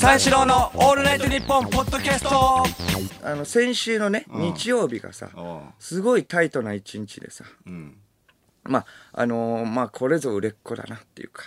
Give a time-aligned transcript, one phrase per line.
[0.00, 2.64] 三四郎のオールナイトニッポンポッドキャスト。
[3.24, 5.28] あの先週のね、日曜日がさ
[5.78, 7.96] すごいタイトな一日でさうん。
[8.64, 11.44] まああのーまあこれぞ売れっ子だなっていうか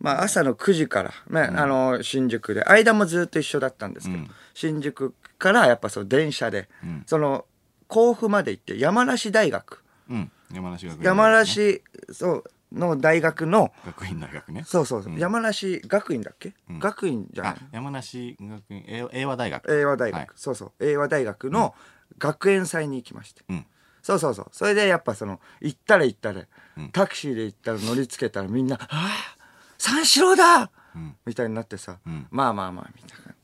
[0.00, 4.30] まあ朝の9時から、ねあのー新宿で間もずっと一緒だったんですけど、うん。
[4.54, 7.04] 新宿からやっぱその電車で、ん。
[7.06, 7.44] その
[7.86, 9.84] 甲府まで行って山梨大学。
[10.10, 10.32] うん。
[10.52, 11.02] 山梨学院。
[11.04, 11.82] 山梨
[12.12, 14.64] そうの大学の学院大学ね。
[14.66, 15.18] そうそうそう、ん。
[15.18, 16.78] 山梨学院だっけ、ん。
[16.78, 17.52] 学院じゃない？
[17.54, 19.72] あ山梨学院英英和大学。
[19.72, 20.28] 英和大学、はい。
[20.36, 20.72] そうそう。
[20.84, 21.74] 英和大学の
[22.18, 23.66] 学園祭に行きまして、うん。
[24.02, 24.46] そうそうそう。
[24.52, 26.42] それでやっぱその行ったら行ったら、
[26.76, 26.90] うん。
[26.90, 29.36] タクシーで行ったら乗りつけたらみんな「ああ
[29.78, 30.70] 三四郎だ!
[30.94, 32.26] うん」みたいになってさ、ん。
[32.30, 33.34] まあまあまあみたいな、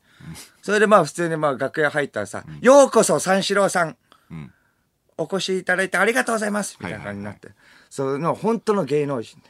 [0.63, 3.97] それでまあ普通にまあ楽屋入ったらさ「ようこそ三四郎さん。
[4.31, 4.53] うん。
[5.17, 7.51] お越しいただいてありがとうございます」みたいな感じになって、
[7.95, 9.45] その本当の芸能人で。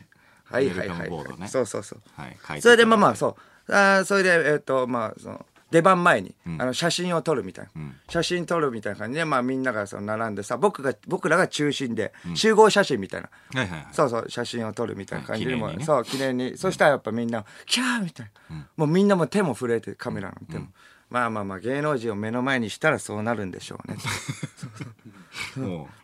[0.45, 1.09] はいはいはい、はい。
[1.09, 1.49] ドね。
[1.49, 2.01] そうそうそう。
[2.15, 2.61] はい。
[2.61, 3.73] それでまあまあそう。
[3.73, 6.61] あーそれでえっ、とまあその出番前に、ん。
[6.61, 7.97] あの写真を撮るみたいな、ん。
[8.07, 13.87] 写真撮るみたいな感じでまあみんながその並んでさ僕が僕らが中心で集合写真みたいな、はいはいはい。
[13.93, 15.83] そうそう写真を撮るみたいな感じでも、はい。
[15.83, 16.59] そう記念に。
[16.59, 20.67] そしたらやっぱみんな「キャー!」みたいな、もうみんなも手も震えてカメラの手も、
[21.09, 23.97] まあまあまあ芸能人を目の前にしたらそうなるんでしょうね。
[23.97, 24.01] も
[25.04, 25.04] う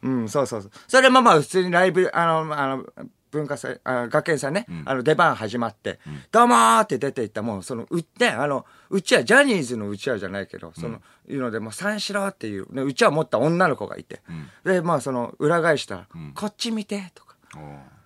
[0.08, 0.70] ん、そうそうそう。
[0.88, 2.86] それもまあ普通にライブ、あの、あの、
[3.30, 6.00] 文化祭、あ学園祭ね、あの出番始まって、
[6.32, 14.20] どうもーって出ていった、もうその、うって、あの、うちはジャニーズのうちわじゃないけど、その、いうので、もう三四郎っていう、ね、うちわ持った女の子がいて、
[14.64, 17.36] で、まあその、裏返したら、こっち見て、とか。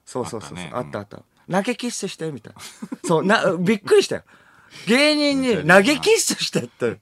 [0.04, 0.70] そうそうそうそう、ね。
[0.74, 1.22] あったあった。
[1.50, 2.60] 投げキッスして、みたいな。
[3.04, 4.22] そう、な、びっくりしたよ。
[4.86, 6.98] 芸人に投げキッスしてって。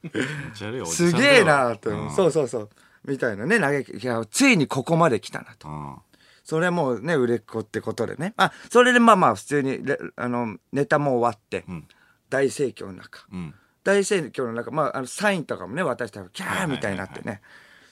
[0.87, 2.11] すげえなと、うん。
[2.15, 2.71] そうそうそう。
[3.05, 5.69] みたいなね、投げ、いや、ついにここまで来たなと。
[5.69, 5.97] うん
[6.45, 8.35] それもね、売れっ子ってことでね。
[8.37, 11.87] あ、それでまあまあ普通にレ、あの、ネタも終わって、ん
[12.31, 13.27] 大盛況の中。
[13.33, 17.41] うん大盛況の中、まあ、あの、サインとかもね、渡したら、キャーみたいになってね。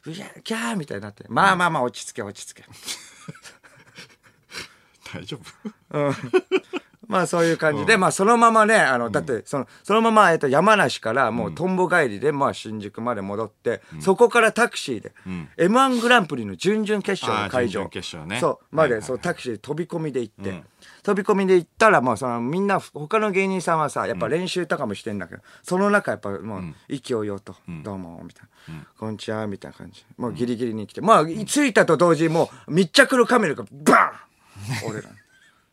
[0.06, 1.24] いやキャーみたいになって。
[1.28, 2.64] まあまあまあ、落ち着け、落ち着け。
[5.12, 5.38] 大丈
[5.90, 6.14] 夫？
[7.10, 15.12] まあそういう感じで、まあそのままね、あの、だって、その、そのまま、えっと、山梨からもうトンボ帰りで、まあ新宿まで戻って、そこからタクシーで、
[15.56, 17.88] M1 グランプリの準々決勝の会場。
[17.88, 18.38] 決勝ね。
[18.38, 20.62] そう、まで、そう、タクシーで飛び込みで行って、
[21.02, 30.04] 飛び込みで行ったら、まあその、みんな、他の芸人さんはさ、やっぱ練習とかもしてんだけど、その中やっぱもう、意気揚々と、どうも、みたいな、こんにちは、みたいな感じ。
[30.16, 34.90] もうギリギリに来て、まあ、着いたと同時にもう密着のカメラがバーン!
[34.90, 35.16] 俺らに。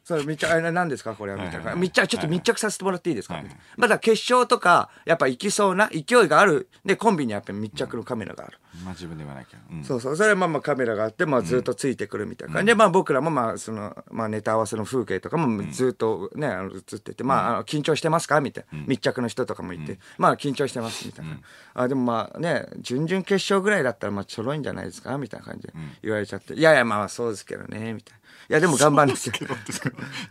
[0.07, 1.16] それ密着、あれ何ですか？
[1.16, 1.57] これはみたいな。
[1.57, 1.81] はいはいはい。
[1.81, 3.44] 密着、ちょっと密着させてもらっていいですか、
[3.75, 6.69] まだ決勝とか、やっぱ行きそうな勢いがある。
[6.85, 8.57] で、コンビにやっぱ密着のカメラがある。
[8.85, 9.57] まあ自分で言わなきゃ。
[9.69, 9.84] うん。
[9.84, 10.16] そうそう。
[10.16, 12.67] それはまあまあカメラがあって、まあずっとついてくるみたいな感じ。
[12.67, 18.40] で、まあ僕らもまあその、まあネタ合わせの風景とかもずっとね、あの映ってて、まああの緊張してますか？
[18.40, 18.79] みたいな。
[18.88, 21.38] 密着の人とかもいて、まあ緊張してますみたいな。
[21.73, 25.17] あ、でもまあね、準々決勝ぐらいだったらまあちょろいんじゃないですか？
[25.17, 26.53] みたいな感じで言われちゃって。
[26.53, 28.19] いやいやまあそうですけどね、みたいな。
[28.50, 29.34] いやでも頑張るんですよ。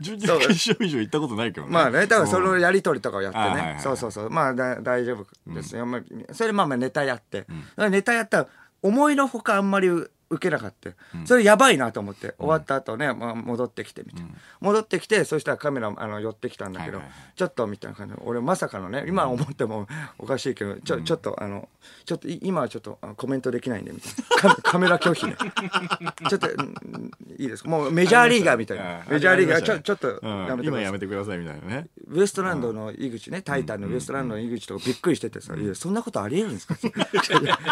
[0.00, 3.76] 準々決勝以上行ったことないけどねまあね、多分そのやりとりとかをやってねあはいはいは。
[3.78, 4.30] いそうそうそう。
[4.30, 5.84] まあだ大丈夫ですよ。
[5.84, 7.46] まあそれでまあまあネタやって。
[7.76, 8.48] ネタやったら
[8.82, 9.88] 思いのほかあんまり
[10.28, 10.90] 受けなかった。
[11.24, 14.30] それやばいなと思って、終わった後ね、まあ、戻ってきてみたいな。
[14.60, 17.00] 戻ってきて、そしたらカメラあの寄ってきたんだけど
[17.36, 18.14] ちょっとみたいな感じ。
[18.14, 19.86] で、俺まさかのね、今思っても
[20.18, 21.68] おかしいけど、ちょ、ちょっとあの、
[22.04, 24.12] ちょっとい今はちょっとコメントできないんで、みたい
[24.48, 24.54] な。
[24.56, 25.36] カカメラ拒否ね。
[26.28, 27.68] ちょっと、うんいいですか？
[27.68, 29.02] もうメジャーリーガーみたいな。
[29.08, 30.46] メジャーリーガー、ちょ、ちょっとうん。
[30.46, 30.66] やめてください。
[30.68, 31.86] 今やめてくださいみたいなね。
[32.08, 36.76] ウエストランドの井口ね、タイタンのウエストランドの井口とかびっくりしててさ、いや、そんなことありえるんですか？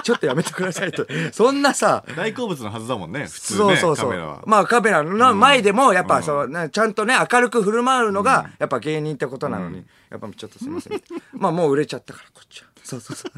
[0.03, 1.07] ちょっとやめてくださいと。
[1.33, 4.43] そんなさ、大好物のはずだもんね普通ねそうそうそうカメラは。
[4.47, 11.03] まあカメラの前でも、やっぱそう、ね、ちゃんとね、明るく振る舞うのが、やっぱ芸人ってことなのに、やっぱちょっとすいません。
[11.33, 12.69] まあもう売れちゃったから、こっちは。
[12.83, 13.33] そうそうそう。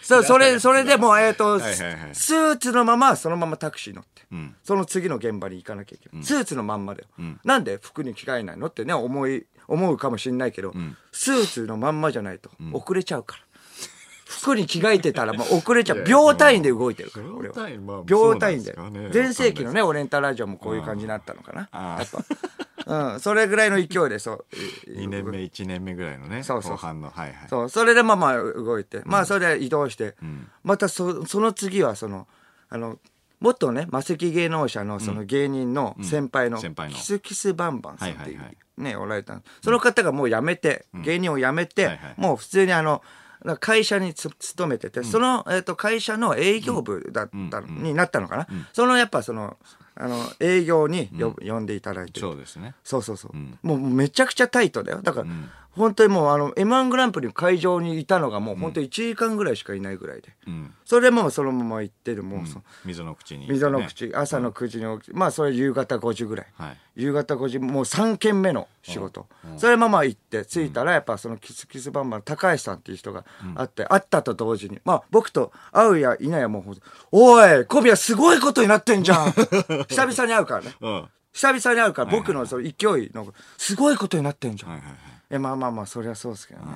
[0.00, 6.24] そう、それ、それでもう、えっと、スーツのまま、そのままタクシー乗って、んその次の現場に行かなきゃいけない。
[6.24, 7.06] スーツのまんまだよ。
[7.44, 8.66] なんで服に着替えないの？
[8.66, 10.72] ってね、思い、思うかもしんないけど、
[11.12, 13.42] スーツのまんまじゃないと、遅れちゃうから。
[14.42, 16.02] 服に着替えてたら もう遅れちゃう。
[16.04, 17.54] 秒単位で動いてるから、俺は。
[17.54, 18.02] 秒単位まあ。
[18.04, 18.76] 秒単位で。
[19.12, 21.68] 全盛期のね、オレンタラジオもこういう感じになったのかな。
[21.70, 22.24] あやっぱ。
[22.84, 24.46] うん、それぐらいの勢いで、そう。
[24.90, 26.72] 2年目1年目ぐらいのねそうそう。
[26.72, 27.10] 後半の。
[27.10, 27.48] はいはい。
[27.48, 30.16] そう、それでまあまあ動いて、まあそれで移動して、
[30.64, 32.26] またそその次はその、
[32.68, 32.98] あの、
[33.38, 38.40] 元ね、魔石芸能者のその芸人の先輩の、キスキスバンバンさんっていう
[38.76, 43.02] ね、おられたんその方がもう辞めて、芸人を辞めて、もう普通にあの、
[43.60, 49.56] 会社につ勤めてて、その、えっと会社の営業部だった、になったのかな、そのやっぱその、
[49.94, 52.20] あの、営業によ、呼んでいただいて。
[52.20, 53.66] そうですねそうそうそう。
[53.66, 55.02] もうめちゃくちゃタイトだよ。
[55.02, 55.26] だから、
[55.72, 60.34] 本当にもうあの M1 グランプリの会場にいたのがもう本当に1時間ぐらいしかいないぐらいで。
[60.46, 60.74] うん。
[60.84, 63.48] それもそのまま行ってる、もうそ、溝の口に。
[63.48, 63.86] 溝のね。
[63.86, 66.46] 口、朝の9時に起きて、まあそれ夕方5時ぐらい。
[66.58, 66.76] はい。
[66.94, 69.26] 夕方5時、もう3軒目の仕事。
[69.56, 73.24] それまま行って、着いたらやっぱそのキスキスバンバンの高橋さんっていう人が
[73.54, 76.74] あって、会ったと同時に、まあ僕と会うやいないやもう
[77.12, 79.32] おい、小宮すごいことになってんじゃん
[79.84, 80.74] 久々に会うからね。
[80.80, 81.08] うん。
[81.32, 84.82] 久々に会うから僕のその勢いの、すごいことになってんじゃん。
[85.30, 86.66] え、まあまあまあ、そりゃそうですけどね。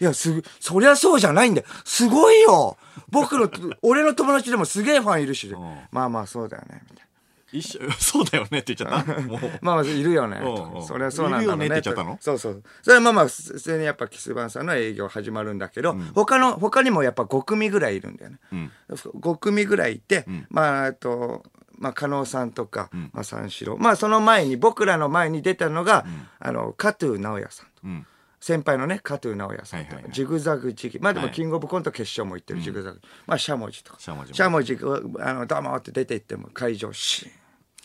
[0.00, 1.66] いや、す、そりゃそうじゃないんだよ。
[1.84, 2.76] すごいよ
[3.10, 3.50] 僕の、
[3.82, 5.48] 俺の友達でもすげえファンいるし。
[5.48, 5.52] ん
[5.92, 6.82] まあまあ、そうだよね。
[6.90, 7.06] みたい
[7.52, 9.12] 一緒、 そうだよねって言っちゃった？
[9.60, 10.40] まあまあ、いるよね。
[10.86, 11.66] そりゃそうなんだろうね。
[11.66, 12.16] って言っちゃったの？
[12.20, 12.62] そうそう。
[12.82, 18.38] それはまあまあ、普通にやっぱキスバンさんの営業始まるんだけど、他の、他にもやっぱ5組ぐらいいるんだよね。
[18.52, 18.72] うん。
[18.94, 21.42] 5組ぐらいいて、まあ、あと、
[21.80, 23.78] まあ、加納さんとか、まあ、三四郎。
[23.78, 26.04] まあ、その前に、僕らの前に出たのが、
[26.38, 27.72] あの、加藤直也さんと。
[27.84, 28.06] うん。
[28.40, 30.98] 先輩のね、加藤直也さんとジグザグ時期。
[30.98, 33.00] まあでも、はいキングオブコント決勝も行ってる、ジグザグ。
[33.26, 34.00] まあ、しゃもじとか。
[34.00, 34.78] しゃもじ
[35.20, 37.26] あの、どうもって出て行っても、会場、シ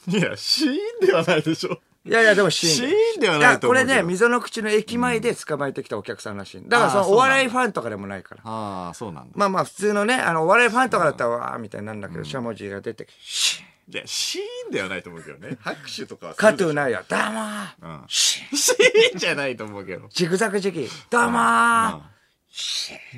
[0.07, 0.19] ーン。
[0.19, 0.71] いや、シー
[1.03, 1.79] ンではないでしょ。
[2.05, 2.73] いやいや、でもシーン。
[2.73, 6.63] シーンではないと思うこれね、溝の口の駅前で捕まえてきたお客さんらしい。
[6.67, 8.41] だから、その、お笑いファンとかでもないから。
[8.45, 9.31] ああ、そうなんだ。
[9.35, 13.74] まあまあ、普通のね、あの、お笑いファンとかだったら、わーみたいになるんだけど、しゃもじが出てきて、シーン。
[13.87, 15.57] いや、シーンではないと思うけどね。
[15.61, 16.67] 拍手とかはす加るでしょ。
[16.69, 17.67] 藤直也、どうもー。
[17.81, 18.05] うん。
[18.07, 18.57] シーン。
[18.57, 20.07] シーンじゃないと思うけど。
[20.09, 21.27] ジグザグ時期、ど。
[21.27, 22.01] うもー。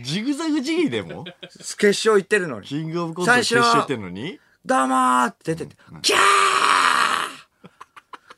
[0.04, 1.24] ジグザグジギーでも？
[1.78, 2.68] 決勝行ってるのに。
[2.68, 4.40] キングオブコント決勝してんのに？
[4.66, 6.20] どうもーって出てて、キャー。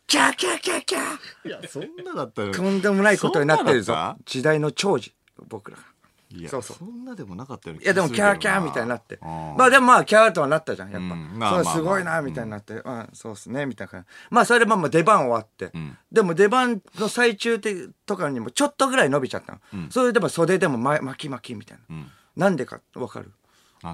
[0.06, 1.48] キャーキャーキャーキャー。
[1.48, 2.52] いや、そんなだったら。
[2.52, 3.94] とんでもないことになってるぞ。
[3.94, 4.18] そんなだっ。
[4.26, 5.12] 時代の長寿、
[5.48, 5.84] 僕らが。
[6.32, 9.16] いや、そそうそうんなでもなかったようないやでもキャーキャーみたいになって。
[9.16, 11.16] うんまあでもまあキャーとはなったじゃん、やっうんぱ。
[11.16, 12.76] そうまあまあすごいな、みたいになって。
[12.76, 14.06] うん、そうっすね、みたいな。
[14.30, 15.98] まあそれでまあまあ出番終わってん。
[16.12, 17.60] でも出番の最中
[18.06, 19.90] とかにもちょっとぐらい伸びちゃったの。
[19.90, 21.96] それでも袖でもま巻き巻きみたいな。
[21.96, 23.32] んなんでかわかる？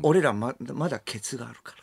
[0.01, 1.73] 俺らままだケツがあるか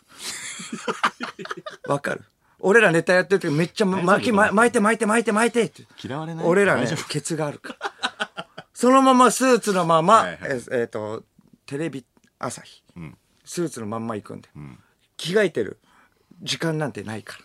[1.87, 1.95] ら。
[1.95, 2.25] わかる？
[2.59, 5.85] 俺らネタやってる時めっちゃ巻き、ま巻いて巻いて巻いて巻いてって。
[6.05, 6.47] 嫌われない？
[6.47, 8.22] 俺らねケツがあるから。
[8.83, 10.39] そのままスーツのまま、はいはい。
[10.41, 11.23] ええーと、
[11.67, 12.05] テレビ
[12.41, 13.17] 朝日、ん。
[13.45, 14.49] スーツのまんま行くんで、
[15.17, 15.79] 着替えてる。
[16.43, 17.39] 時間なんてないか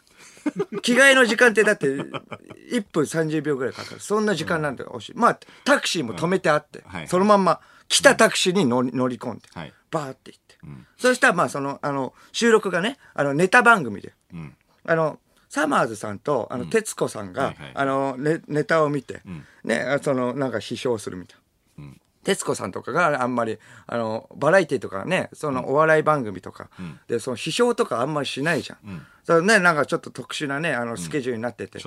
[0.73, 0.81] ら。
[0.81, 4.01] 着替えの時間ってだって、1分30秒ぐらいかかる。
[4.01, 5.13] そんな時間なんて惜しい。
[5.15, 7.07] まあ、タクシーも止めてあって、はいはい。
[7.07, 9.73] そのまんま、来たタクシーに乗り乗り込んで、はい。
[9.91, 10.57] バーって行って。
[10.97, 14.57] そしたら、まあ、その、あの、収録がね、あの、ネタ番組で、うん。
[14.87, 15.19] あの、
[15.49, 19.21] サマーズさんと、あの、徹子さんが、あの、ネネタを見て、
[19.63, 21.43] ね、あその、なんか批評するみたいな。
[22.27, 26.69] 徹子さんとかがあんまり、あの、バラエティとかね、そのお笑い番組とか、
[27.07, 29.05] で、その批評とかあんまりしないじゃん。
[29.23, 31.79] それね、なんかちょっと特殊なね、あの、スケジュールになってて。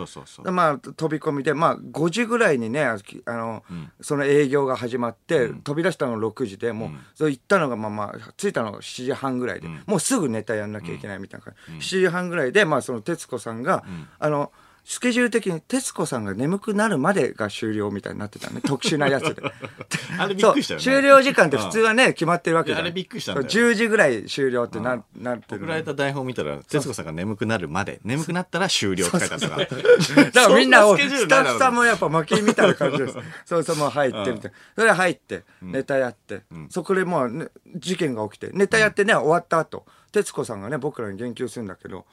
[0.50, 2.96] まあ、飛び込みで、まあ、5時ぐらいにね、あ
[3.26, 3.62] の、
[4.00, 11.96] その営業が始まって、飛び出したの6時で、もう、そう行ったのが、まあまあ、着いたのが7時半ぐらいで、もうすぐネタやんなきゃいけないみたいな感じ。
[11.98, 13.84] 7時半ぐらいで、まあ、その徹子さんが、
[14.18, 14.52] あの、
[14.90, 18.60] スケジュール的に徹子さんが眠くなるまでが終了みたいになってたね。
[18.60, 19.40] 特殊なやつで。
[20.18, 20.84] あれびっくりしたよね。
[20.84, 20.94] そう。
[20.94, 22.80] 終了時間って普通はね、決まってるわけじゃん。
[22.80, 23.36] あれびっくりしたん。
[23.36, 25.60] だよそう10時ぐらい終了ってな、なってる。
[25.60, 29.64] の送られた台本見たら、徹子さんが眠くなるまで、眠くなったら終了って書いてあったから。
[29.64, 29.66] だ
[30.42, 33.16] からみんなスタッフさんもやっぱ巻きみたいな感じです。
[33.46, 34.50] そうそう、もう入ってみたいな。
[34.74, 42.06] それで入って、ネタやって、そこでもう、ね、事件が起きて、ネタやってね、終わった後、徹子さんがね、僕らに言及するんだけど、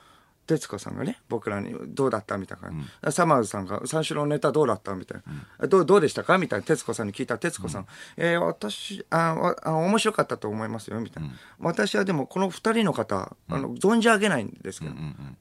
[0.47, 2.69] 徹子さんがね、僕らにどうだったみたいな。
[2.69, 3.11] 感じ。
[3.11, 5.21] サマーズさんが、三四郎のネタどうだったみたい
[5.59, 5.67] な。
[5.67, 6.65] どうどうでしたかみたいな。
[6.65, 11.29] 徹子さんに聞いたら徹子さん、えー私あわあ、面白かったと思いますよ、みたいな。
[11.59, 14.93] 私はでもこの二人の方、あの、存じ上げないんですけど、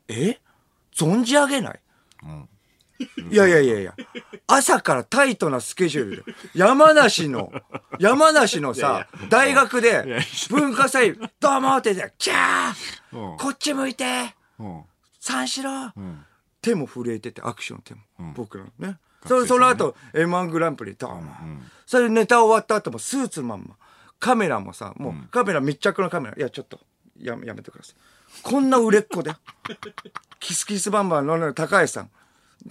[0.09, 0.41] え？
[0.95, 1.81] 存じ上げない？
[3.31, 3.95] いやいやいやいや、
[4.47, 6.23] 朝からタイトなスケジュールで、
[6.55, 7.53] 山梨の、
[7.99, 13.31] 山梨のさ、大学で、文化祭、どうもってキャー。
[13.31, 13.37] うん。
[13.37, 14.35] こっち向いて。
[14.59, 14.83] うん。
[15.26, 16.25] 三四郎ん
[16.62, 18.00] 手も震えてて、アクション手も。
[18.35, 18.99] 僕らのね。
[19.26, 21.33] そその後、M1 グランプリ、どうも。
[21.85, 23.75] それでネタ終わった後もスーツまんま。
[24.21, 26.37] カメラもさ、もうカメラ密着のカメラ。
[26.37, 26.78] いや、ちょっと、
[27.18, 27.97] ややめてください。
[28.40, 29.35] こんな売れっ子で。
[30.38, 32.11] キスキスバンバンの高橋さん。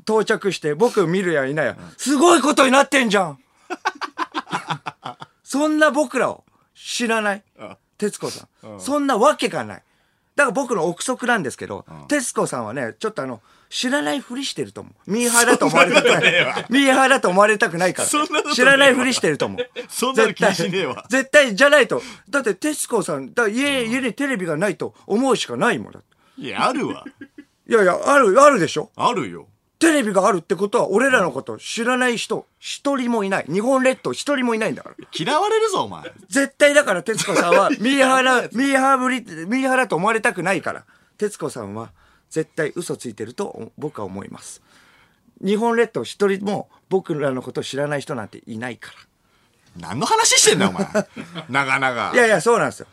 [0.03, 3.39] 到着して、僕見るやいないや、すごいことになってんじゃん
[5.43, 7.43] そんな僕らを知らない
[7.97, 8.79] 徹子さん。
[8.79, 9.83] そんなわけがない。
[10.36, 15.12] だから僕の憶測なんですけど、徹子さんはね、ちょっとあの、知らないふりしてると思う。
[15.12, 16.65] ミーハーだと思われたくない。
[16.70, 19.70] ミーハーだと思われたくないから知らないふりしてると思う。
[19.89, 21.25] そんなの気にしねえわ絶対。
[21.25, 22.01] 絶対じゃないと。
[22.30, 26.01] だって徹子さん、だ家、家にテレビがないと思うしかないもんだ。
[26.38, 27.06] いや、あるわ。
[27.68, 29.48] いやいや、ある、あるでしょあるよ。
[29.79, 33.46] テレビがあるってことは俺らのこと知らない人一人もいない。
[33.51, 34.96] 日本列島一人もいないんだから。
[35.13, 36.12] 嫌われるぞ、お前。
[36.29, 40.86] 絶対だから徹子さんは ミーハーな、ミーハーぶり、ミーハーだと思われたくないから。
[41.17, 41.91] 徹子さんは
[42.29, 44.62] 絶対嘘ついてると僕は思います。
[45.44, 48.98] 日本列島一人も僕らのことを知らない人なんていないから。
[49.89, 50.88] 何の話してんだよ、お前。
[51.50, 52.12] 長々。
[52.13, 52.88] いやいや、そうなんですよ。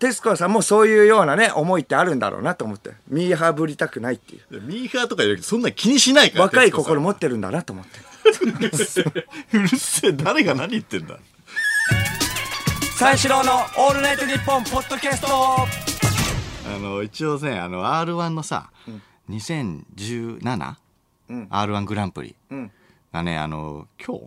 [0.00, 2.92] 徹子さんもそういうようなね、思いってあるんだろうなと思って。
[3.08, 4.60] ミーハーぶりたくないっていう。
[4.62, 6.44] ミーハーとかよりそんな気にしないから。
[6.44, 8.00] 若い心持ってるんだなと思って。
[9.52, 11.18] うるせえ、誰が何言ってんだ。
[12.96, 18.70] 三四郎のオールナイトニッポンポッドキャストあの、一応ね、あの、R1 のさ、
[19.28, 20.76] 2017?R1
[21.28, 22.70] うんグランプリうん。
[23.12, 24.24] がね、あの、今日？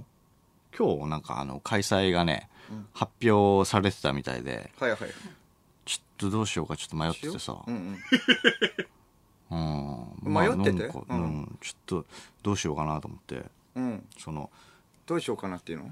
[0.78, 2.48] 今日なんかあの、開催がね、
[2.94, 5.00] 発表されてたみたいで、はいはい。
[6.18, 7.58] ちょっとどうしようかちょっと迷っててさ。
[7.66, 7.72] う。
[7.72, 7.98] ん
[9.50, 10.08] うん。
[10.26, 10.34] うん。
[10.34, 10.88] 迷ってて？
[10.88, 11.20] まあなんかううん。
[11.42, 11.58] ん。
[11.62, 12.06] ちょっと、
[12.44, 13.44] どうしようかなと思って、
[13.76, 14.06] うん。
[14.18, 14.50] その、
[15.06, 15.92] どうしようかなっていうの？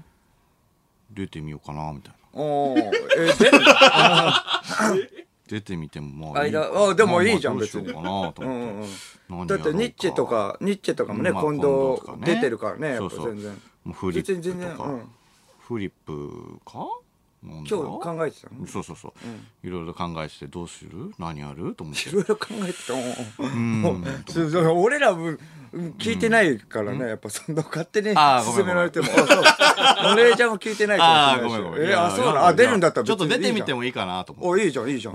[1.10, 2.18] 出てみようかな、みたいな。
[2.40, 3.58] おー、えー、出る
[5.48, 8.80] 出てみてもまあいい間あでもいいじゃんまあまあどうん
[9.28, 9.44] う。
[9.44, 13.34] んだってニッチェとか、ニッチェとかもね、まあ今度出てるからね、やっぱそうそう。
[13.34, 13.52] 全然。
[13.84, 15.10] もうフリップとか、うん。
[15.58, 16.86] フリップか？
[17.44, 18.66] 今日考えてたの？
[18.66, 21.12] そうそうそう、いろいろ考えててどうする？
[21.18, 21.74] 何やる？
[21.74, 22.08] と思って。
[22.08, 22.94] いろいろ考えてた。
[23.42, 24.04] うん。
[24.80, 25.12] 俺ら
[25.72, 29.06] 聞いてないからね、やっぱそんな勝手に勧められても。
[29.06, 29.42] あ、そう。
[30.04, 31.38] マネージャーも聞いてないかああ。
[31.40, 31.90] ごめんごめん。
[31.90, 32.46] え、あ、そうなの？
[32.46, 33.78] あ、出るんだったらちょっと出てみても。
[33.78, 34.62] もいいかなと思って。
[34.62, 35.14] お、いいじゃん、いいじゃん。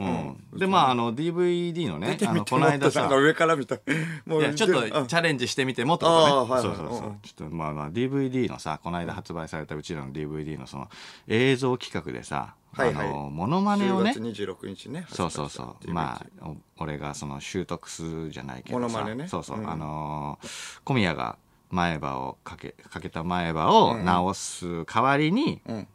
[0.51, 3.07] うん、でまああの DVD のねあのこの間さ。
[3.07, 3.77] 上から見た。
[4.25, 5.07] もいやちょっとうん。
[5.07, 6.11] チャレンジしてみてもとね。
[6.11, 6.61] あーはいはい。
[6.63, 7.07] そうそうそう。
[7.09, 10.89] うんちょっとまあまあ DVD のさこの間発売されたうちらの DVD のその
[11.27, 13.07] 映像企画でさ、はいはい。
[13.07, 14.11] あのモノマネをね。
[14.11, 15.05] 10月26日ね。
[15.09, 15.91] そうそうそう。
[15.91, 18.79] まあお俺がその習得するじゃないけどさ。
[18.79, 19.27] モノマネね。
[19.27, 19.69] そうそう、うん。
[19.69, 20.47] あのー
[20.83, 21.37] 小宮が
[21.69, 25.87] 前歯をかけかけた前歯を直す代わりに、うん。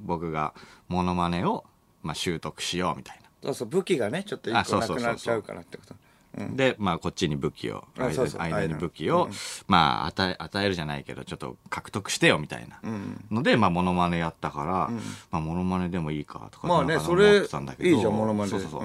[0.00, 0.54] 僕が
[0.88, 1.64] モノマネを、
[2.02, 5.94] まあ、習得しようみたいそうそう、武器がね、ちょっと一個なくなっちゃうからってこと。
[6.36, 8.40] な、でまあこっちに武器を間あそうそう。
[8.40, 9.28] 間に武器を、
[9.66, 13.24] まあ与え与えるじゃないけどちょっと獲得してよみたいなうん。
[13.30, 14.90] ので、まあ、モノマネやったから、
[15.30, 18.78] まあ、モノマネでもいいかとかまあねそれ思ってたんだけどいいじゃんモノマネそうそうそ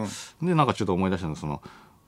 [0.44, 1.62] う、でなんかちょっと思い出したのその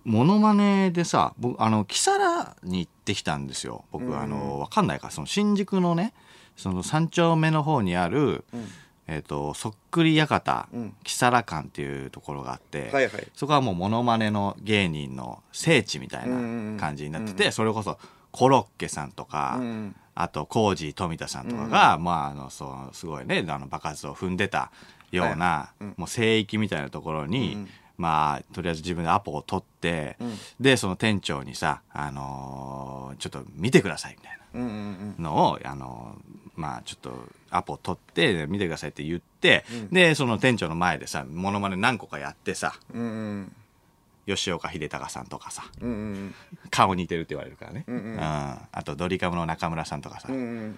[0.04, 3.84] モノマネでさ僕あの木更津に行ってきたんですよ。
[3.92, 5.08] 僕、あのわかんないか。
[5.08, 6.14] らその新宿のね
[6.56, 8.46] その三丁目の方にある、
[9.08, 10.94] えっ、とそっくり館、うん。
[11.04, 13.28] 木更館っていうところがあって、はいはい。
[13.34, 17.98] そこはもうモノマネの芸人の聖地みたいな感じになってて、それこそ
[18.32, 24.72] コロッケさんとか、うんあとコージー富田さんとかが、まああのそうすごいねあの爆発を踏んでた
[25.12, 30.18] ような、もう聖域みたいなところに、まあとりあえず自分でアポを取って、
[30.60, 34.60] でその店長にさ、あのーちょっと見てくださいみたいな。
[34.60, 35.24] うんうんうん。
[35.24, 36.16] のを、あの、
[36.58, 37.14] まあちょっと
[37.50, 43.56] アポ取って見てくださいって言って、で、その店長の前でさ、モノマネ何個かやってさ、うんうん。
[44.28, 46.36] 吉岡秀隆さんとかさ、うんうん
[46.70, 47.86] 顔似てるって言われるからね。
[47.88, 48.18] んうん。
[48.20, 50.78] あとドリカムの中村さんとかさ、うん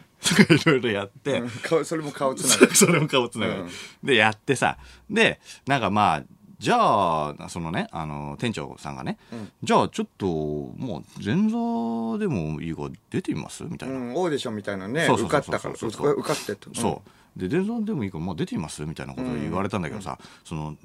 [0.49, 1.49] いろいろやって、うん。
[1.49, 3.69] 顔それも顔つながる それも顔つながる、うん。
[4.03, 4.77] で、やってさ、
[5.09, 6.23] で、なんかまあ、
[6.59, 9.17] じゃあ、そのね、あの、店長さんがね、
[9.63, 13.63] じゃあちょっと、もう前座でもいいから出てみます？
[13.63, 13.95] みたいな。
[13.95, 15.05] うんオーディションみたいなね。
[15.05, 15.75] そうそう受かったから。
[15.75, 17.01] そうそう受かってとそ
[17.37, 17.39] う。
[17.39, 18.85] で、電座でもいいから、まあ出てみます？
[18.85, 20.75] みたいなことを言われたんだけどさ、その、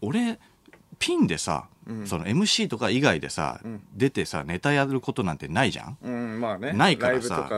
[0.00, 0.40] 俺、
[0.98, 1.68] ピンでさ、
[2.04, 3.60] その MC とか以外でさ、
[3.94, 5.98] 出てさ、ネタやることなんてないじゃん？
[6.02, 6.72] うんまあね。
[6.72, 7.48] ないからさ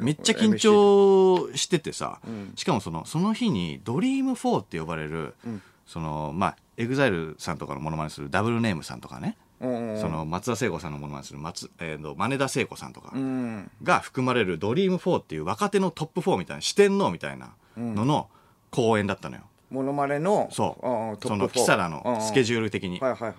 [0.00, 5.34] めっちゃ緊張しててさ、んしかもそのその日に「ドリーム4って呼ばれる、
[5.86, 13.70] そのまあ EXILE さんとかのモノマネするダブルネームさんとかね、うんうんその松田聖子さんのモノマネする松、えーと真田聖子さんとかうん。
[13.82, 18.28] が含まれる「ドリーム4っていう若手のトップ4みたいな四天王みたいなのの
[18.70, 19.42] 公演だったのよ。
[19.70, 20.78] モノマネのそ
[21.22, 21.26] う。
[21.26, 22.98] その4キサラのスケジュール的に。
[23.00, 23.34] はいはいはい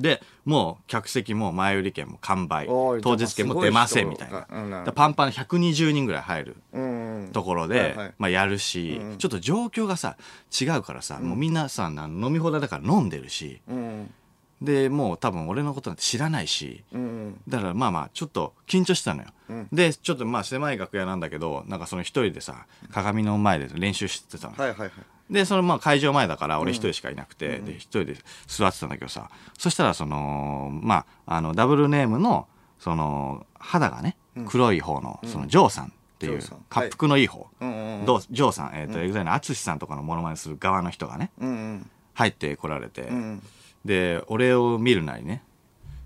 [0.00, 2.66] でもう客席も前売り券も完売。
[2.66, 4.92] 当日券も出ませんみたいな。
[4.92, 7.28] パンパン120人ぐらい入るうんうん。
[7.32, 10.16] ところで、まあ、やるし、ちょっと状況がさ
[10.60, 13.60] 違うからさ、もうみんなさな飲み放題だから飲んでるし。
[13.68, 14.14] うん。
[14.60, 16.82] でもう多分俺のことなんて知らないし。
[16.92, 17.40] うんうん。
[17.48, 19.68] だからまあまあちょっと緊張してたのよ、うん。
[19.72, 24.90] でちょっとまあ狭い楽屋なんだけどなんかその一人でさ鏡の前で練習してたの、はいはいはい
[25.30, 28.16] でそのまあ会場前だから俺一人しかいなくて、で一人で
[28.46, 32.46] 座ってたんだけどさそしたらそのまああのダブルネームの
[32.78, 34.16] その肌がね
[34.46, 41.90] 黒い方のそのジョーさんっていう恰幅のいい方、うんうんどうジョーさん、えっ、と、 EXILE の淳さんとかのモノマネする側の人がね、うんうん。
[42.14, 43.42] 入ってこられて、ん
[43.84, 45.42] で、俺を見るなりね、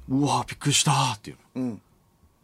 [0.09, 1.63] うわびっくりしたっていうの。
[1.63, 1.83] うん。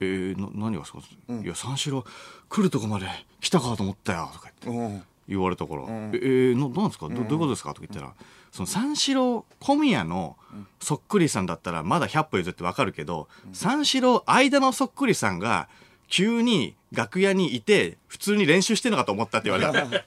[0.01, 2.05] えー、な何がですか、いや、三四郎
[2.49, 3.07] 来るとこまで
[3.41, 5.03] 来たかと思ったよ、とか言って。
[5.29, 7.09] うん言われたから「ええー、ななんですか？
[7.09, 8.15] どどういうことですか?」とか言ったら、
[8.51, 10.37] その三四郎小宮の
[10.81, 15.69] そっくりさんだったらまだ100歩譲ってわかるけど、三四郎間のそっくりさんが
[16.09, 20.05] 急に楽屋にいて普通に練習してるのかと思ったって言われて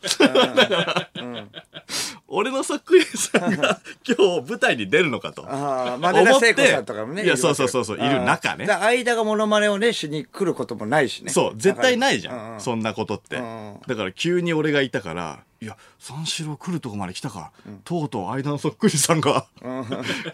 [2.33, 5.45] 俺のそっくりさんが 今日舞台に出るのかと。
[5.47, 7.25] ああ、マネ田聖子さんとかもね。
[7.25, 11.31] いやそうそうそうそういる中ね間がモノマネをね、しに来ることもないしね。
[11.31, 12.61] そう、絶対ないじゃん。
[12.61, 13.35] そんなことって。
[13.35, 17.51] うんだから急に俺がいたから、いや、三四郎来るとこまで来たか。
[17.83, 19.45] とうとう間のそっくりさんが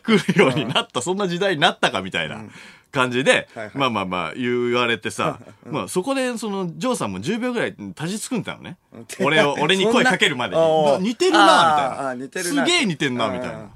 [0.01, 2.45] 来るようになった、そんな時代になったかみたいな
[2.93, 8.77] 感じで、はいはいまあまあまあ言われてさ、まあそこでその、ジョーさんも10秒ぐらい立ちつくんだのね。
[9.19, 11.09] 俺を、俺に声かけるまでに。
[11.09, 12.49] 似てるな、みたいな。
[12.49, 13.69] すげえ似てんな、みたいうん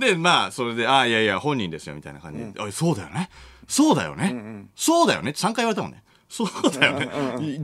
[0.00, 0.04] な。
[0.08, 3.30] で、まあ、それで、ああ、いやいや、本人ですよ、みたいな感じで、あそうだよね。
[3.68, 4.66] そうだよね。
[4.74, 6.02] そうだよねって3回言われたもんね。
[6.28, 7.08] そうだよね。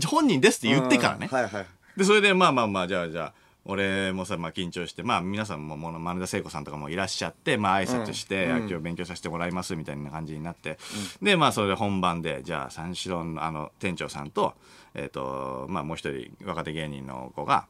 [0.07, 1.26] 本人ですって言ってからね。
[1.33, 1.67] はいはい。
[1.97, 3.33] で、それで、まあまあまあ、じゃあじゃあ、
[3.67, 10.79] 俺もさ、まあ緊張して、まあ皆さんも、もの、真田聖子さんとかもいらっしゃって、まあ挨拶して、あ今日勉強させてもらいます、みたいな感じになって、
[11.23, 14.55] で、まあそれで本番で、じゃあ三四郎のあの、店長さんと、
[14.95, 17.67] えっ、と、まあもう一人、若手芸人の子が、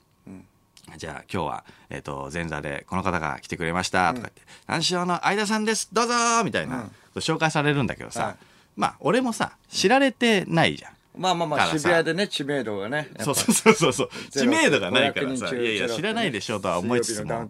[0.97, 6.14] じゃあ今日は、えっ、と、前座でこの方が来てくれました、とか言って、三四郎の相田さんです、どうぞ
[6.45, 8.37] みたいな、紹介されるんだけどさ、はい。
[8.76, 10.93] まあ俺もさ、知られてないじゃん。
[11.16, 13.11] まあまあまあ、渋谷でね、知名度がね。
[13.21, 17.49] そうそうそうそう知名度がないからさ、500人中いやいや、知らないでしょうとは思いつつも。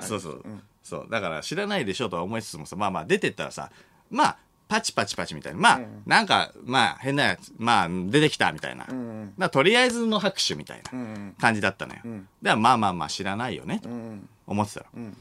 [0.00, 0.62] そうそううん。
[0.82, 1.06] そう。
[1.10, 3.70] だから知らないでしょうとは思いつつもさ、まあまあ出てったらさ、
[4.10, 4.36] まあ、
[4.68, 5.58] パチパチパチみたいな。
[5.58, 8.84] まあ、なんか、まあ変なやつ、まあ出てきたみたいな。
[8.84, 12.00] だかんらとりあえずの拍手みたいなうん感じだったのよ。
[12.04, 14.28] んで、まあまあまあ知らないよね、とうん。
[14.46, 15.02] 思ってたの。
[15.02, 15.16] ん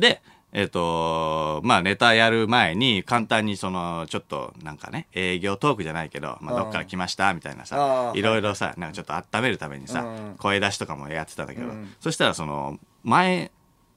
[0.00, 7.32] で、えっ、と、まあネタやる前に簡単にその、ちょっとなんかね、営業トークじゃないけど、まあどっから来ました？
[7.34, 8.22] みたいなあさー、い。
[8.22, 10.34] ろいろさ、なんかちょっと温めるためにさ、うん。
[10.38, 11.94] 声出しとかもやってたんだけど、うん。
[12.00, 13.52] そしたらその、前、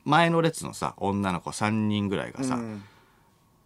[0.05, 2.83] 前の列のさ、女の子3人ぐらいがさ、うん。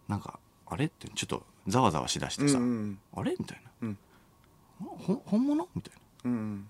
[0.08, 3.34] なんか、あれってちょっとざわざわしだしてさ、うんあれ？
[3.38, 3.94] みたいな。
[5.26, 5.68] 本物？
[5.74, 5.92] みたい
[6.24, 6.66] うん。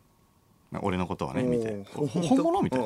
[0.73, 0.81] な。
[0.83, 1.85] 俺のことはね、見て。
[1.95, 2.63] 本物？
[2.63, 2.81] みたい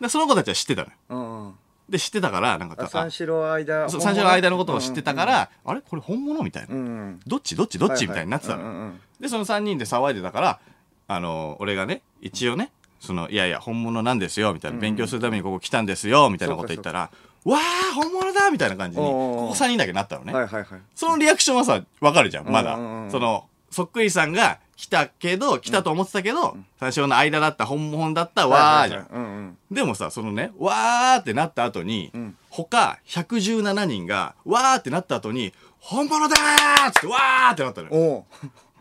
[0.00, 0.08] な。
[0.08, 1.54] その子たちは知ってたのよ。
[1.88, 1.92] うんうん。
[1.92, 3.88] で、知ってたから、なんか、あ三四郎間。
[3.88, 5.80] そう最初の間のことを知ってたから、あれ？
[5.80, 6.42] これ本物？
[6.42, 6.74] みたいな。
[6.74, 7.20] うんうん。
[7.26, 7.56] どっち？
[7.56, 7.78] どっち？
[7.78, 10.60] どっち、みたいになってたの、うんうんうんで、その3人で騒いでたから、
[11.06, 17.10] あの、俺がね、一応ね、その、いやいや、本物なんですよ、みたいな、勉強するためにここ来たんですよ、みたいなこと言ったら、
[17.44, 20.32] わー、本物だみたいな感じに、ここ3人だけなったのね。
[20.32, 20.80] はいはいはい。
[20.94, 22.74] そのリアクションはさ、わかるじゃん、まだ。
[22.74, 29.06] うんうんうんその、そっくりさんが来たけど、来たと思ってたけど、最初の間だった、本物だった、わーじゃん。
[29.12, 29.58] うんうん。
[29.70, 37.94] でもさ、そのね、わーってなった後に、ん他117人が、わーってなった後に、本物だーっつって、わーってなったのよ。
[37.94, 38.24] おう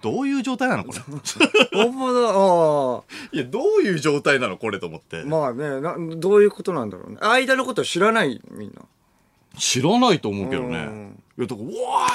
[0.01, 0.99] どういう状態なのこれ？
[1.73, 5.23] 本物、いや、どういう状態なのこれと思って。
[5.23, 7.17] まあねな、どういうことなんだろうね。
[7.21, 8.81] 間のこと知らないみんな。
[9.57, 10.77] 知らないと思うけどね。
[10.77, 11.23] うん。
[11.37, 12.07] いや、だから、うわ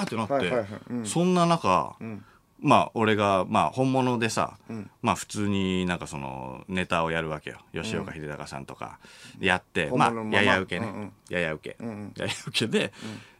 [0.00, 0.68] ーってなって、はいはいはい。
[0.90, 1.06] うん。
[1.06, 2.24] そんな中、ん。
[2.60, 4.90] まあ、俺が、まあ、本物でさ、ん。
[5.02, 7.58] まあ、普通になんかその、ネタをやるわけよ。
[7.72, 8.98] 吉岡秀隆さんとか、
[9.40, 10.88] やって、まあ、やや受けね。
[10.88, 11.12] うんうん。
[11.28, 11.76] やや受け。
[11.84, 12.12] うんうん。
[12.16, 12.92] やや受けで、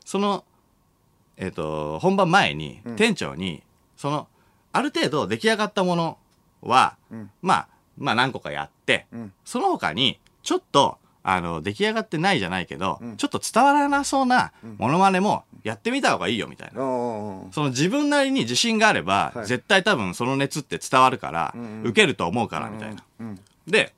[0.04, 0.44] その、
[1.36, 3.62] えっ、と、本番前に、店長に、
[3.96, 4.28] その、
[4.72, 6.18] ある程度出来上がったもの
[6.60, 7.30] は、ん。
[7.40, 9.32] まあ、まあ何個かやって、ん。
[9.44, 16.80] その他に、ちょっと、あの、出来上がってないじゃないけど、ちょっと伝わらなそうなモノマネもやってみた方がいいよ、みたいな。
[16.80, 23.02] おうその自分なりに自信があれば、はい絶対多分その熱って伝わるから、んうん受けると思うから、みたいな。
[23.18, 23.40] うん。
[23.66, 23.92] で、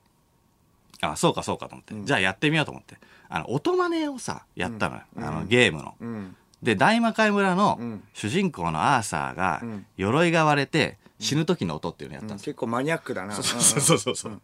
[1.02, 2.96] あ、そうかそうかと思って、じゃあやってみようと思って。
[3.28, 5.02] あの、音真似をさ、やったのよ。
[5.18, 5.94] あの、ゲームの。
[6.00, 6.34] うん。
[6.62, 12.52] で、大魔界村のん主人公のアーサーがん、鎧が割れて死ぬ時の音っていうのやったんですよ。
[12.54, 13.34] 結構マニアックだな。
[13.34, 14.40] そうそうそうそう。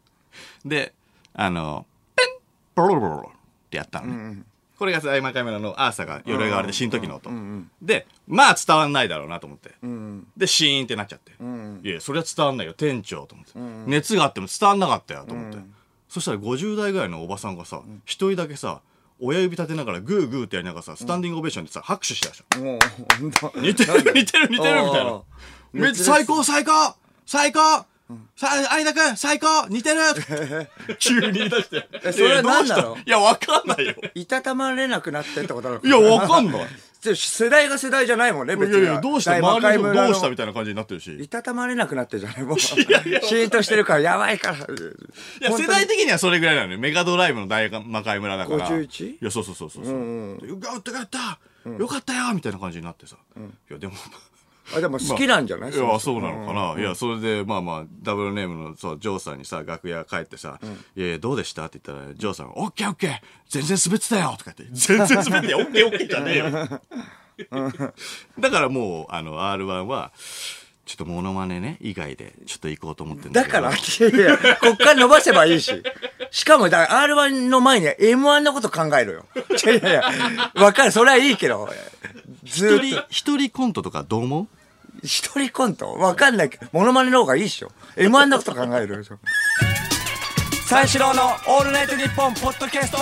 [0.67, 0.93] で、
[1.33, 1.87] あの、
[2.77, 4.13] ペンポロロロってやったのね。
[4.13, 4.47] ん
[4.79, 7.71] これが大魔界村のアーサが鎧が割れて死ぬ時の音うんうん。
[7.81, 9.71] で、まあ伝わんないだろうなと思って。
[9.83, 10.27] うん。
[10.37, 11.33] で、シーンってなっちゃって。
[11.41, 11.81] うん。
[11.85, 13.53] いや、それは伝わんないよ、店長と思って。
[13.89, 15.59] 熱があっても伝わんなかったよ、と思って。
[16.09, 18.81] そしたら50代ぐらいのおばさんがさ、一人だけさ、
[19.21, 22.65] 親指立てながらグーグーってやりながらさ、スタンディングオベーションでさ、拍手してたでしょ。
[22.65, 23.63] もう、ほん。
[23.63, 25.23] 似てる似てる似てるみたいな。
[25.73, 27.87] めっちゃ最高最高最高
[28.37, 30.01] さあ、相田くん最高似てる
[31.01, 31.89] 急に言い出して。
[32.05, 33.11] えそれは何なのいやどうした？
[33.11, 33.95] いや、わかんないよ。
[34.15, 36.63] いたたまれなくなってってことなのいや、わかんない。
[37.07, 38.85] い世代が世代じゃないもんね、別に。
[38.85, 39.33] やいや、どうした？
[39.33, 40.31] 大魔周りの界村どうした？
[40.31, 41.15] みたいな感じになってるし。
[41.23, 42.43] いたたまれなくなってるじゃない？
[42.43, 42.59] もう。
[42.61, 44.59] シーンとしてるから、やばいから。
[45.41, 46.79] や、世代的にはそれぐらいなのよ。
[46.79, 48.69] メガドライブの大魔界村だから。
[48.71, 49.85] 51いや、そうそうそうそう。
[49.85, 51.39] ううんでうわ、やったやった
[51.71, 53.17] よかったよみたいな感じになってさ。
[53.71, 53.95] いや、でも、
[54.75, 56.81] あでも好きなんじゃない、いや、そうなのかな。
[56.81, 60.59] いや、それで、まあまあ、ダブルネームの、そう、ジョーさんにさ、楽屋帰ってさ、
[60.97, 61.67] いやいや、どうでした？
[61.67, 67.91] って言ったら、ジョーさんが、オッケーオッケー全然滑ってたよとか言って、全然滑ってたよオッケーオッケーじゃねえよ。
[68.39, 70.13] だからもう、あの、R1 は、
[70.87, 73.55] ちょっとモノマネね、以外で、ちょっと行こうと思ってるんだけど。
[73.55, 75.83] だから、いやいや、こっから伸ばせばいいし。
[76.31, 79.27] しかも、だから R1 の前に M1 のこと考えろよ。
[79.35, 80.03] いやいや、
[80.57, 81.71] わかる、それはいいけど。
[82.45, 84.47] ず一人、一人コントとかどう思う？
[84.47, 84.51] と、
[85.07, 85.93] 一人コント？
[85.95, 87.73] わかんないけど、モノマネの方がいいっしょ。
[87.97, 89.03] M1 のこと考えるよ。
[90.67, 92.99] 三四郎のオールナイトニッポンポッドキャスト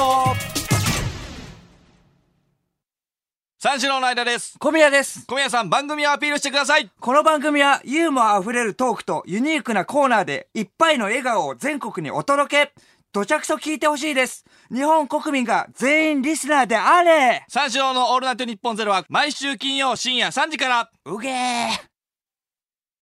[3.60, 4.58] 三四郎の間です。
[4.58, 5.24] 小宮です。
[5.24, 6.90] 小宮さん、番組をアピールしてください。
[6.98, 12.72] この番組はユーモア溢れるトークとユニークなコーナーでいっぱいの笑顔を全国にお届け。
[13.14, 14.42] どちゃくそ聞いてほしいです。
[14.72, 17.44] 日本国民が全員リスナーであれ。
[17.46, 21.91] 三四郎のオールナイトニッポンゼロは、毎週金曜深夜3時から、うげー